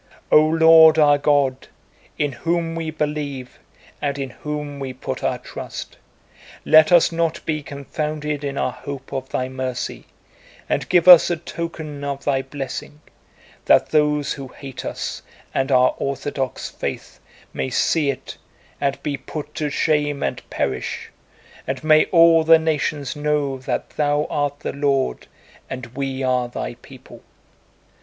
[0.31, 1.67] "O Lord our God,
[2.17, 3.59] in whom we believe
[4.01, 5.95] and in whom we put our trust,
[6.65, 10.05] let us not be confounded in our hope of Thy mercy,
[10.67, 12.99] and give us a token of Thy blessing,
[13.65, 15.21] that those who hate us
[15.53, 17.19] and our Orthodox faith
[17.53, 18.37] may see it
[18.81, 21.11] and be put to shame and perish,
[21.67, 25.27] and may all the nations know that Thou art the Lord
[25.69, 27.21] and we are Thy people.